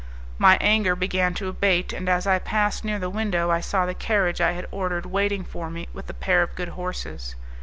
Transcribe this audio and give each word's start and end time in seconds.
My 0.39 0.57
anger 0.59 0.95
began 0.95 1.35
to 1.35 1.47
abate, 1.47 1.93
and 1.93 2.09
as 2.09 2.25
I 2.25 2.39
passed 2.39 2.83
near 2.83 2.97
the 2.97 3.07
window 3.07 3.51
I 3.51 3.59
saw 3.59 3.85
the 3.85 3.93
carriage 3.93 4.41
I 4.41 4.53
had 4.53 4.65
ordered 4.71 5.05
waiting 5.05 5.43
for 5.43 5.69
me 5.69 5.89
with 5.93 6.09
a 6.09 6.13
pair 6.15 6.41
of 6.41 6.55
good 6.55 6.69
horses. 6.69 7.35